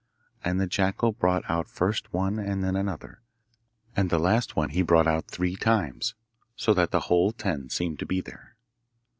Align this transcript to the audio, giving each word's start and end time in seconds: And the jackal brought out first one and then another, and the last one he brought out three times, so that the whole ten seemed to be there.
And 0.43 0.59
the 0.59 0.65
jackal 0.65 1.11
brought 1.11 1.47
out 1.47 1.67
first 1.67 2.11
one 2.11 2.39
and 2.39 2.63
then 2.63 2.75
another, 2.75 3.21
and 3.95 4.09
the 4.09 4.17
last 4.17 4.55
one 4.55 4.71
he 4.71 4.81
brought 4.81 5.05
out 5.05 5.27
three 5.27 5.55
times, 5.55 6.15
so 6.55 6.73
that 6.73 6.89
the 6.89 7.01
whole 7.01 7.31
ten 7.31 7.69
seemed 7.69 7.99
to 7.99 8.07
be 8.07 8.19
there. 8.19 8.55